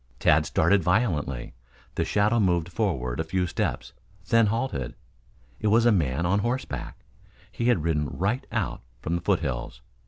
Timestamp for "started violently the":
0.47-2.03